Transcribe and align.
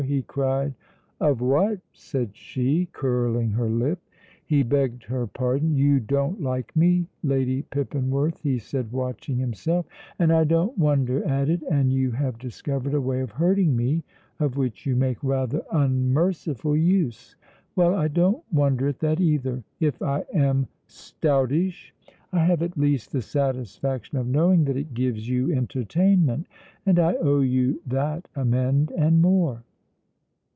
he 0.07 0.23
cried. 0.23 0.73
"Of 1.19 1.41
what?" 1.41 1.79
said 1.93 2.35
she, 2.35 2.87
curling 2.91 3.51
her 3.51 3.69
lip. 3.69 3.99
He 4.43 4.63
begged 4.63 5.03
her 5.03 5.27
pardon. 5.27 5.75
"You 5.75 5.99
don't 5.99 6.41
like 6.41 6.75
me, 6.75 7.05
Lady 7.21 7.61
Pippinworth," 7.69 8.39
he 8.39 8.57
said, 8.57 8.91
watching 8.91 9.37
himself, 9.37 9.85
"and 10.17 10.33
I 10.33 10.43
don't 10.43 10.75
wonder 10.75 11.23
at 11.23 11.49
it; 11.49 11.61
and 11.69 11.93
you 11.93 12.09
have 12.13 12.39
discovered 12.39 12.95
a 12.95 12.99
way 13.01 13.21
of 13.21 13.29
hurting 13.33 13.75
me 13.77 14.03
of 14.39 14.57
which 14.57 14.87
you 14.87 14.95
make 14.95 15.23
rather 15.23 15.61
unmerciful 15.71 16.75
use. 16.75 17.35
Well, 17.75 17.93
I 17.93 18.07
don't 18.07 18.43
wonder 18.51 18.87
at 18.87 18.99
that, 19.01 19.19
either. 19.21 19.63
If 19.79 20.01
I 20.01 20.25
am 20.33 20.67
stoutish, 20.87 21.93
I 22.33 22.39
have 22.39 22.63
at 22.63 22.75
least 22.75 23.11
the 23.11 23.21
satisfaction 23.21 24.17
of 24.17 24.25
knowing 24.27 24.65
that 24.65 24.77
it 24.77 24.95
gives 24.95 25.29
you 25.29 25.53
entertainment, 25.55 26.47
and 26.87 26.97
I 26.97 27.13
owe 27.17 27.41
you 27.41 27.81
that 27.85 28.27
amend 28.35 28.89
and 28.97 29.21
more." 29.21 29.61